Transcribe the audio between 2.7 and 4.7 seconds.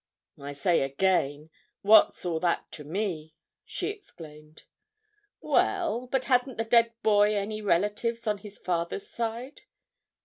to me?" she exclaimed.